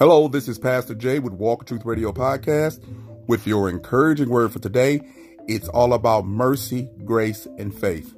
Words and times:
Hello, 0.00 0.28
this 0.28 0.48
is 0.48 0.58
Pastor 0.58 0.94
Jay 0.94 1.18
with 1.18 1.34
Walk 1.34 1.66
Truth 1.66 1.84
Radio 1.84 2.10
Podcast 2.10 2.82
with 3.26 3.46
your 3.46 3.68
encouraging 3.68 4.30
word 4.30 4.50
for 4.50 4.58
today. 4.58 5.02
It's 5.46 5.68
all 5.68 5.92
about 5.92 6.24
mercy, 6.24 6.88
grace, 7.04 7.46
and 7.58 7.78
faith. 7.78 8.14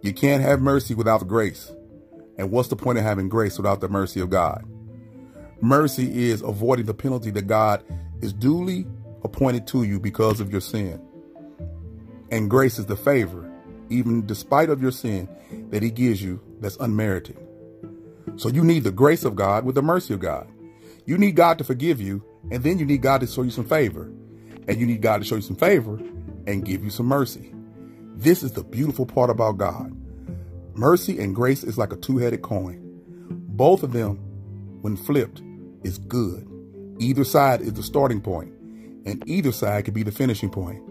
You 0.00 0.14
can't 0.14 0.42
have 0.42 0.62
mercy 0.62 0.94
without 0.94 1.28
grace. 1.28 1.72
And 2.38 2.50
what's 2.50 2.70
the 2.70 2.76
point 2.76 2.96
of 2.96 3.04
having 3.04 3.28
grace 3.28 3.58
without 3.58 3.82
the 3.82 3.88
mercy 3.90 4.18
of 4.20 4.30
God? 4.30 4.64
Mercy 5.60 6.30
is 6.30 6.40
avoiding 6.40 6.86
the 6.86 6.94
penalty 6.94 7.30
that 7.32 7.46
God 7.46 7.84
is 8.22 8.32
duly 8.32 8.86
appointed 9.22 9.66
to 9.66 9.82
you 9.82 10.00
because 10.00 10.40
of 10.40 10.50
your 10.50 10.62
sin. 10.62 11.06
And 12.30 12.48
grace 12.48 12.78
is 12.78 12.86
the 12.86 12.96
favor, 12.96 13.52
even 13.90 14.24
despite 14.24 14.70
of 14.70 14.80
your 14.80 14.90
sin, 14.90 15.28
that 15.68 15.82
he 15.82 15.90
gives 15.90 16.22
you 16.22 16.40
that's 16.60 16.78
unmerited. 16.78 17.36
So 18.36 18.48
you 18.48 18.64
need 18.64 18.84
the 18.84 18.90
grace 18.90 19.26
of 19.26 19.36
God 19.36 19.66
with 19.66 19.74
the 19.74 19.82
mercy 19.82 20.14
of 20.14 20.20
God. 20.20 20.50
You 21.06 21.18
need 21.18 21.36
God 21.36 21.58
to 21.58 21.64
forgive 21.64 22.00
you, 22.00 22.24
and 22.50 22.62
then 22.62 22.78
you 22.78 22.86
need 22.86 23.02
God 23.02 23.20
to 23.20 23.26
show 23.26 23.42
you 23.42 23.50
some 23.50 23.64
favor. 23.64 24.12
And 24.68 24.78
you 24.78 24.86
need 24.86 25.02
God 25.02 25.18
to 25.18 25.24
show 25.24 25.36
you 25.36 25.42
some 25.42 25.56
favor 25.56 26.00
and 26.46 26.64
give 26.64 26.84
you 26.84 26.90
some 26.90 27.06
mercy. 27.06 27.52
This 28.14 28.42
is 28.42 28.52
the 28.52 28.62
beautiful 28.62 29.06
part 29.06 29.30
about 29.30 29.58
God. 29.58 29.96
Mercy 30.74 31.18
and 31.18 31.34
grace 31.34 31.64
is 31.64 31.78
like 31.78 31.92
a 31.92 31.96
two 31.96 32.18
headed 32.18 32.42
coin. 32.42 32.78
Both 33.48 33.82
of 33.82 33.92
them, 33.92 34.16
when 34.82 34.96
flipped, 34.96 35.42
is 35.82 35.98
good. 35.98 36.46
Either 36.98 37.24
side 37.24 37.60
is 37.62 37.74
the 37.74 37.82
starting 37.82 38.20
point, 38.20 38.52
and 39.06 39.26
either 39.26 39.52
side 39.52 39.86
can 39.86 39.94
be 39.94 40.02
the 40.02 40.12
finishing 40.12 40.50
point. 40.50 40.82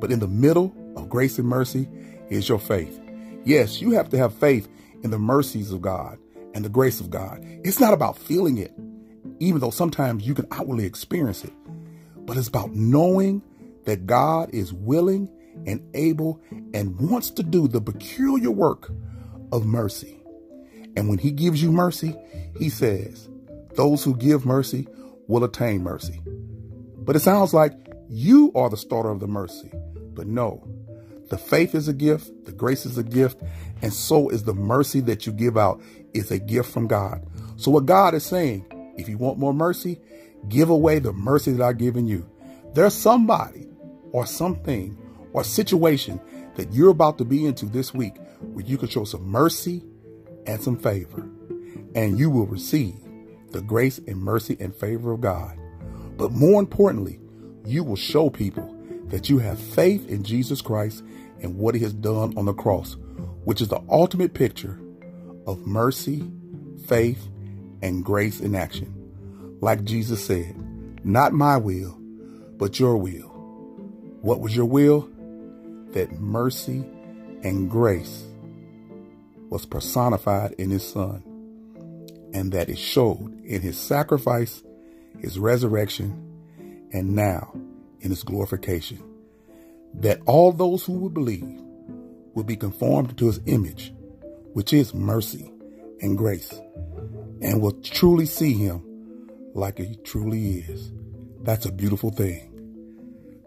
But 0.00 0.12
in 0.12 0.20
the 0.20 0.28
middle 0.28 0.74
of 0.96 1.08
grace 1.08 1.38
and 1.38 1.48
mercy 1.48 1.88
is 2.28 2.48
your 2.48 2.58
faith. 2.58 3.00
Yes, 3.44 3.80
you 3.80 3.92
have 3.92 4.10
to 4.10 4.18
have 4.18 4.34
faith 4.34 4.68
in 5.02 5.10
the 5.10 5.18
mercies 5.18 5.72
of 5.72 5.80
God 5.80 6.18
and 6.54 6.64
the 6.64 6.68
grace 6.68 7.00
of 7.00 7.10
God. 7.10 7.40
It's 7.64 7.80
not 7.80 7.94
about 7.94 8.18
feeling 8.18 8.58
it 8.58 8.72
even 9.40 9.60
though 9.60 9.70
sometimes 9.70 10.26
you 10.26 10.34
can 10.34 10.46
outwardly 10.50 10.84
experience 10.84 11.44
it. 11.44 11.52
But 12.16 12.36
it's 12.36 12.48
about 12.48 12.74
knowing 12.74 13.42
that 13.84 14.06
God 14.06 14.50
is 14.52 14.72
willing 14.72 15.30
and 15.66 15.82
able 15.94 16.40
and 16.74 16.98
wants 17.00 17.30
to 17.30 17.42
do 17.42 17.68
the 17.68 17.80
peculiar 17.80 18.50
work 18.50 18.90
of 19.52 19.64
mercy. 19.64 20.20
And 20.96 21.08
when 21.08 21.18
he 21.18 21.30
gives 21.30 21.62
you 21.62 21.72
mercy, 21.72 22.14
he 22.58 22.68
says, 22.68 23.28
those 23.74 24.02
who 24.04 24.16
give 24.16 24.44
mercy 24.44 24.88
will 25.26 25.44
attain 25.44 25.82
mercy. 25.82 26.20
But 26.24 27.16
it 27.16 27.20
sounds 27.20 27.54
like 27.54 27.72
you 28.08 28.52
are 28.54 28.68
the 28.68 28.76
starter 28.76 29.10
of 29.10 29.20
the 29.20 29.26
mercy. 29.26 29.70
But 30.14 30.26
no, 30.26 30.66
the 31.30 31.38
faith 31.38 31.74
is 31.74 31.88
a 31.88 31.92
gift, 31.92 32.44
the 32.44 32.52
grace 32.52 32.84
is 32.84 32.98
a 32.98 33.02
gift, 33.02 33.40
and 33.82 33.92
so 33.92 34.28
is 34.28 34.44
the 34.44 34.54
mercy 34.54 35.00
that 35.00 35.26
you 35.26 35.32
give 35.32 35.56
out 35.56 35.80
is 36.12 36.30
a 36.30 36.38
gift 36.38 36.70
from 36.70 36.86
God. 36.86 37.24
So 37.56 37.70
what 37.70 37.86
God 37.86 38.14
is 38.14 38.24
saying 38.24 38.66
if 38.98 39.08
you 39.08 39.16
want 39.16 39.38
more 39.38 39.54
mercy, 39.54 40.00
give 40.48 40.68
away 40.68 40.98
the 40.98 41.12
mercy 41.12 41.52
that 41.52 41.64
I've 41.64 41.78
given 41.78 42.06
you. 42.06 42.28
There's 42.74 42.94
somebody 42.94 43.68
or 44.12 44.26
something 44.26 44.98
or 45.32 45.44
situation 45.44 46.20
that 46.56 46.72
you're 46.72 46.90
about 46.90 47.18
to 47.18 47.24
be 47.24 47.46
into 47.46 47.66
this 47.66 47.94
week 47.94 48.16
where 48.40 48.64
you 48.64 48.76
can 48.76 48.88
show 48.88 49.04
some 49.04 49.26
mercy 49.26 49.82
and 50.46 50.60
some 50.60 50.76
favor, 50.76 51.28
and 51.94 52.18
you 52.18 52.30
will 52.30 52.46
receive 52.46 52.96
the 53.50 53.60
grace 53.60 53.98
and 54.06 54.16
mercy 54.16 54.56
and 54.60 54.74
favor 54.74 55.12
of 55.12 55.20
God. 55.20 55.58
But 56.16 56.32
more 56.32 56.60
importantly, 56.60 57.20
you 57.64 57.84
will 57.84 57.96
show 57.96 58.30
people 58.30 58.74
that 59.06 59.28
you 59.28 59.38
have 59.38 59.58
faith 59.58 60.08
in 60.08 60.22
Jesus 60.22 60.60
Christ 60.60 61.04
and 61.40 61.56
what 61.56 61.74
he 61.74 61.80
has 61.82 61.92
done 61.92 62.36
on 62.36 62.46
the 62.46 62.52
cross, 62.52 62.96
which 63.44 63.60
is 63.60 63.68
the 63.68 63.80
ultimate 63.88 64.34
picture 64.34 64.80
of 65.46 65.66
mercy, 65.66 66.30
faith, 66.86 67.28
and 67.82 68.04
grace 68.04 68.40
in 68.40 68.54
action. 68.54 68.94
Like 69.60 69.84
Jesus 69.84 70.24
said, 70.24 70.54
not 71.04 71.32
my 71.32 71.56
will, 71.56 71.98
but 72.56 72.78
your 72.78 72.96
will. 72.96 73.28
What 74.20 74.40
was 74.40 74.54
your 74.54 74.66
will? 74.66 75.08
That 75.92 76.20
mercy 76.20 76.84
and 77.42 77.70
grace 77.70 78.24
was 79.48 79.64
personified 79.64 80.52
in 80.58 80.70
his 80.70 80.86
son, 80.86 81.22
and 82.34 82.52
that 82.52 82.68
it 82.68 82.78
showed 82.78 83.40
in 83.44 83.62
his 83.62 83.78
sacrifice, 83.78 84.62
his 85.18 85.38
resurrection, 85.38 86.24
and 86.92 87.14
now 87.14 87.52
in 88.00 88.10
his 88.10 88.22
glorification. 88.22 89.02
That 89.94 90.20
all 90.26 90.52
those 90.52 90.84
who 90.84 90.92
would 90.94 91.14
believe 91.14 91.60
will 92.34 92.44
be 92.44 92.56
conformed 92.56 93.16
to 93.18 93.26
his 93.26 93.40
image, 93.46 93.92
which 94.52 94.72
is 94.72 94.92
mercy 94.92 95.50
and 96.00 96.18
grace 96.18 96.60
and 97.40 97.60
will 97.60 97.80
truly 97.82 98.26
see 98.26 98.54
him 98.54 98.82
like 99.54 99.78
he 99.78 99.96
truly 100.04 100.58
is. 100.58 100.92
That's 101.42 101.66
a 101.66 101.72
beautiful 101.72 102.10
thing. 102.10 102.44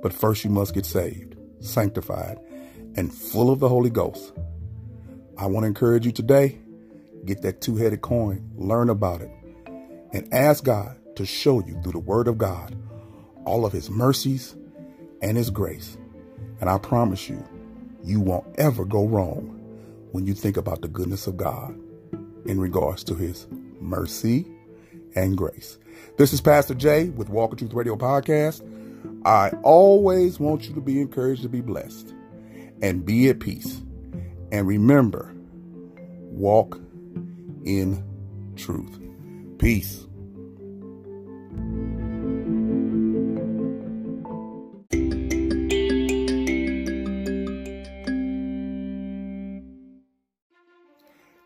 But 0.02 0.14
first, 0.14 0.44
you 0.44 0.50
must 0.50 0.74
get 0.74 0.86
saved, 0.86 1.36
sanctified, 1.60 2.40
and 2.96 3.14
full 3.14 3.52
of 3.52 3.60
the 3.60 3.70
Holy 3.70 3.90
Ghost. 3.90 4.34
I 5.38 5.46
want 5.46 5.64
to 5.64 5.68
encourage 5.68 6.06
you 6.06 6.12
today 6.12 6.60
get 7.26 7.42
that 7.44 7.62
two 7.62 7.76
headed 7.76 8.02
coin, 8.02 8.50
learn 8.56 8.90
about 8.90 9.22
it, 9.22 9.32
and 10.12 10.28
ask 10.34 10.64
God 10.64 10.98
to 11.16 11.26
show 11.26 11.64
you 11.66 11.80
through 11.82 11.92
the 11.94 12.00
Word 12.00 12.28
of 12.28 12.38
God 12.38 12.76
all 13.46 13.66
of 13.66 13.74
His 13.74 13.90
mercies 13.90 14.56
and 15.22 15.38
His 15.38 15.50
grace. 15.50 15.98
And 16.60 16.70
I 16.70 16.78
promise 16.78 17.30
you, 17.30 17.44
you 18.04 18.20
won't 18.20 18.48
ever 18.58 18.86
go 18.86 19.08
wrong 19.08 19.60
when 20.12 20.26
you 20.26 20.34
think 20.34 20.58
about 20.58 20.82
the 20.82 20.88
goodness 20.88 21.28
of 21.28 21.38
God 21.38 21.80
in 22.46 22.60
regards 22.60 23.04
to 23.06 23.16
His 23.16 23.48
mercy, 23.82 24.46
and 25.16 25.38
grace. 25.38 25.78
This 26.18 26.34
is 26.34 26.42
Pastor 26.42 26.74
Jay 26.74 27.10
with 27.10 27.30
Walk 27.30 27.52
in 27.52 27.58
Truth 27.58 27.74
Radio 27.74 27.96
Podcast. 27.96 28.62
I 29.26 29.50
always 29.64 30.40
want 30.40 30.68
you 30.68 30.74
to 30.76 30.82
be 30.82 31.02
encouraged 31.02 31.44
to 31.44 31.50
be 31.50 31.62
blessed 31.62 32.14
and 32.82 33.06
be 33.06 33.30
at 33.30 33.40
peace. 33.40 33.82
And 34.52 34.68
remember, 34.68 35.34
walk 36.30 36.80
in 37.66 38.04
truth. 38.56 39.00
Peace. 39.58 40.06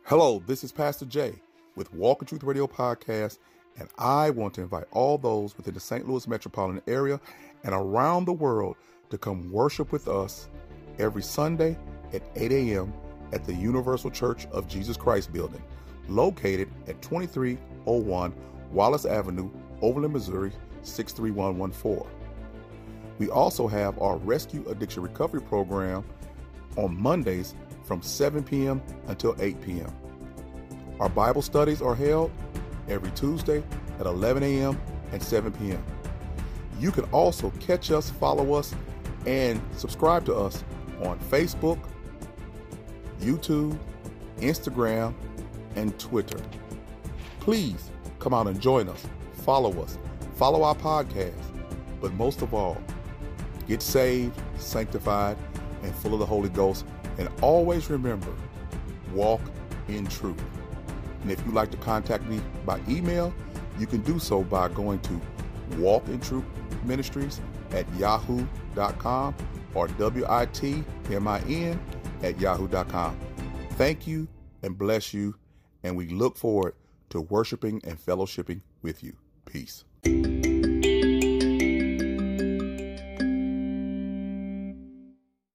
Hello, 0.06 0.42
this 0.46 0.64
is 0.64 0.72
Pastor 0.72 1.06
Jay 1.06 1.34
with 1.76 1.94
Walk 1.94 2.22
in 2.22 2.28
Truth 2.28 2.44
Radio 2.44 2.68
Podcast, 2.68 3.40
and 3.78 3.90
I 3.98 4.30
want 4.30 4.54
to 4.56 4.62
invite 4.62 4.86
all 4.92 5.18
those 5.18 5.58
within 5.58 5.74
the 5.74 5.80
St. 5.80 6.08
Louis 6.08 6.28
metropolitan 6.28 6.82
area 6.88 7.20
and 7.64 7.74
around 7.74 8.26
the 8.26 8.34
world 8.34 8.78
to 9.10 9.18
come 9.18 9.52
worship 9.52 9.92
with 9.92 10.08
us 10.08 10.50
every 11.00 11.22
Sunday 11.22 11.78
at 12.14 12.24
8 12.36 12.52
a.m. 12.52 12.94
at 13.34 13.46
the 13.46 13.54
Universal 13.54 14.12
Church 14.12 14.46
of 14.48 14.68
Jesus 14.68 14.98
Christ 14.98 15.34
building, 15.34 15.62
located 16.08 16.70
at 16.88 17.02
2301 17.02 18.34
Wallace 18.72 19.06
Avenue, 19.06 19.50
Overland, 19.82 20.14
Missouri 20.14 20.52
63114. 20.84 22.08
We 23.18 23.30
also 23.30 23.68
have 23.68 24.02
our 24.02 24.18
Rescue 24.18 24.68
Addiction 24.68 25.04
Recovery 25.04 25.42
Program 25.42 26.04
on 26.78 27.00
Mondays 27.00 27.56
from 27.84 28.02
7 28.02 28.44
p.m. 28.44 28.82
until 29.08 29.36
8 29.40 29.62
p.m. 29.62 29.94
Our 31.00 31.10
Bible 31.10 31.42
studies 31.42 31.82
are 31.82 31.96
held 31.96 32.32
every 32.88 33.12
Tuesday 33.12 33.64
at 34.00 34.06
11 34.06 34.44
a.m. 34.44 34.80
and 35.12 35.22
7 35.22 35.52
p.m. 35.54 35.84
You 36.80 36.92
can 36.92 37.04
also 37.06 37.52
catch 37.60 37.92
us, 37.92 38.10
follow 38.10 38.54
us, 38.54 38.74
and 39.26 39.62
subscribe 39.76 40.26
to 40.26 40.36
us 40.36 40.64
on 41.04 41.20
Facebook, 41.20 41.80
YouTube, 43.20 43.78
Instagram, 44.40 45.14
and 45.76 45.98
Twitter. 46.00 46.40
Please 47.40 47.92
come 48.20 48.34
out 48.34 48.48
and 48.48 48.60
join 48.62 48.88
us, 48.88 49.06
follow 49.34 49.82
us, 49.82 49.98
follow 50.36 50.64
our 50.64 50.76
podcast, 50.76 51.34
but 52.00 52.14
most 52.14 52.42
of 52.42 52.54
all, 52.54 52.78
get 53.68 53.82
saved, 53.82 54.40
sanctified, 54.58 55.38
and 55.84 55.94
full 55.96 56.14
of 56.14 56.20
the 56.20 56.26
Holy 56.26 56.50
Ghost. 56.50 56.86
And 57.18 57.30
always 57.42 57.90
remember 57.90 58.32
walk 59.14 59.42
in 59.88 60.06
truth. 60.08 60.42
And 61.26 61.32
if 61.32 61.44
you'd 61.44 61.56
like 61.56 61.72
to 61.72 61.78
contact 61.78 62.24
me 62.26 62.40
by 62.68 62.80
email, 62.88 63.34
you 63.80 63.88
can 63.88 64.02
do 64.02 64.20
so 64.20 64.44
by 64.44 64.68
going 64.68 65.00
to 65.00 65.20
Walk 65.80 66.08
in 66.08 66.20
Truth 66.20 66.44
Ministries 66.84 67.42
at 67.72 67.92
yahoo.com 67.96 69.36
or 69.74 69.88
W-I-T-M-I-N 69.88 71.80
at 72.22 72.40
yahoo.com. 72.40 73.20
Thank 73.72 74.06
you 74.06 74.28
and 74.62 74.78
bless 74.78 75.16
you, 75.16 75.34
and 75.84 75.98
we 75.98 76.10
look 76.10 76.38
forward 76.38 76.76
to 77.10 77.22
worshiping 77.22 77.82
and 77.84 77.98
fellowshipping 77.98 78.62
with 78.84 79.04
you. 79.04 79.16
Peace. 79.48 79.84